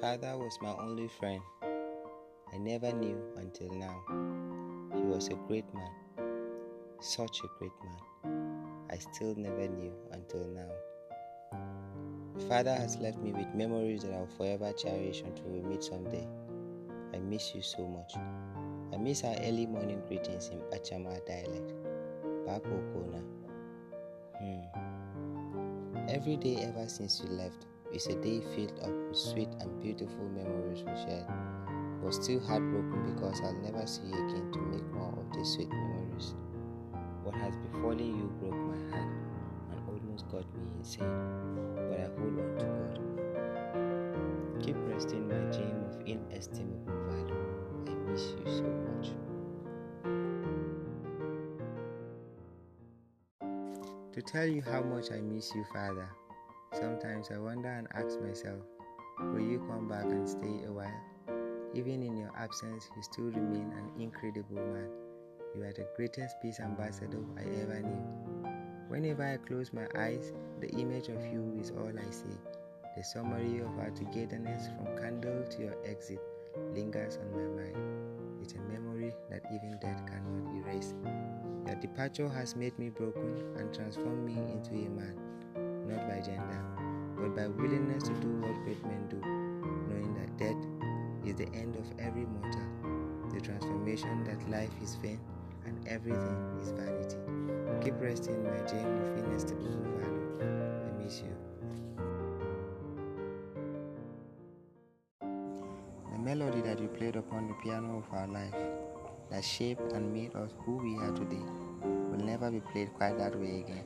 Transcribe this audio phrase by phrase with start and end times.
[0.00, 1.42] father was my only friend.
[2.52, 4.02] I never knew until now.
[4.94, 5.90] He was a great man,
[7.00, 7.98] such a great man.
[8.90, 10.70] I still never knew until now.
[12.48, 16.26] Father has left me with memories that I'll forever cherish until we meet someday.
[17.14, 18.14] I miss you so much.
[18.92, 21.72] I miss our early morning greetings in Achama dialect.
[22.46, 23.22] Bako Kona.
[24.40, 26.08] Hmm.
[26.08, 30.24] Every day ever since you left is a day filled up with sweet and beautiful
[30.34, 31.26] memories we shared.
[32.02, 35.68] But still heartbroken because I'll never see you again to make more of these sweet
[35.68, 36.34] memories.
[37.22, 39.08] What has befallen you broke my heart
[39.70, 41.20] and almost got me insane.
[41.88, 42.98] But I hold on to God.
[44.64, 47.44] Keep resting my gem of inestimable value.
[47.86, 49.08] I miss you so much.
[54.12, 56.08] To tell you how much I miss you, Father,
[56.72, 58.60] sometimes I wonder and ask myself,
[59.20, 61.00] will you come back and stay a while?
[61.74, 64.88] Even in your absence, you still remain an incredible man.
[65.54, 68.50] You are the greatest peace ambassador I ever knew.
[68.88, 72.36] Whenever I close my eyes, the image of you is all I see.
[72.96, 76.20] The summary of our togetherness from candle to your exit
[76.74, 77.76] lingers on my mind.
[78.42, 80.94] It's a memory that even death cannot erase.
[81.66, 85.16] Your departure has made me broken and transformed me into a man,
[85.92, 86.64] not by gender,
[87.16, 89.20] but by willingness to do what great men do,
[89.88, 90.56] knowing that death
[91.24, 95.20] is the end of every mortal, the transformation that life is vain
[95.66, 97.16] and everything is vanity.
[97.84, 100.26] Keep resting, my gem of inestimable value.
[100.40, 101.36] I miss you.
[106.12, 108.54] The melody that you played upon the piano of our life,
[109.30, 111.42] that shaped and made us who we are today,
[111.82, 113.84] will never be played quite that way again.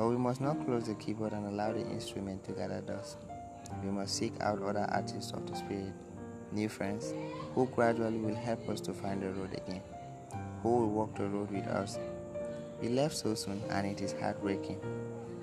[0.00, 3.18] But we must not close the keyboard and allow the instrument to gather dust.
[3.84, 5.92] We must seek out other artists of the spirit,
[6.52, 7.12] new friends,
[7.54, 9.82] who gradually will help us to find the road again,
[10.62, 11.98] who will walk the road with us.
[12.80, 14.80] We left so soon and it is heartbreaking,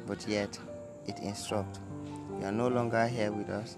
[0.08, 0.58] but yet
[1.06, 1.80] it instructs.
[2.40, 3.78] You are no longer here with us,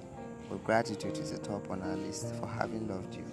[0.50, 3.26] but gratitude is the top on our list for having loved you.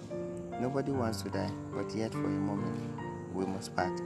[0.59, 2.77] Nobody wants to die, but yet for a moment
[3.37, 4.01] we must part.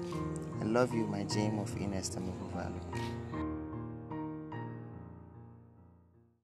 [0.62, 2.81] I love you, my gem of inestimable value.